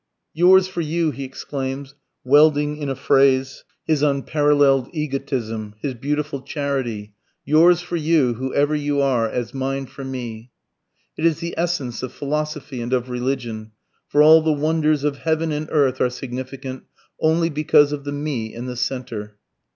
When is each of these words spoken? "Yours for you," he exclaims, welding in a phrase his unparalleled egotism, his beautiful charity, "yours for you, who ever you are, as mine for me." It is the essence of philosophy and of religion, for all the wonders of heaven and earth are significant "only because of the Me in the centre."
"Yours 0.33 0.67
for 0.67 0.81
you," 0.81 1.11
he 1.11 1.23
exclaims, 1.23 1.93
welding 2.23 2.75
in 2.77 2.89
a 2.89 2.95
phrase 2.95 3.63
his 3.85 4.01
unparalleled 4.01 4.87
egotism, 4.91 5.75
his 5.79 5.93
beautiful 5.93 6.41
charity, 6.41 7.13
"yours 7.45 7.81
for 7.81 7.97
you, 7.97 8.33
who 8.33 8.51
ever 8.55 8.73
you 8.73 8.99
are, 8.99 9.29
as 9.29 9.53
mine 9.53 9.85
for 9.85 10.03
me." 10.03 10.49
It 11.19 11.25
is 11.27 11.39
the 11.39 11.53
essence 11.55 12.01
of 12.01 12.11
philosophy 12.13 12.81
and 12.81 12.93
of 12.93 13.11
religion, 13.11 13.73
for 14.07 14.23
all 14.23 14.41
the 14.41 14.51
wonders 14.51 15.03
of 15.03 15.17
heaven 15.17 15.51
and 15.51 15.67
earth 15.69 16.01
are 16.01 16.09
significant 16.09 16.81
"only 17.19 17.51
because 17.51 17.91
of 17.91 18.03
the 18.03 18.11
Me 18.11 18.51
in 18.51 18.65
the 18.65 18.75
centre." 18.77 19.37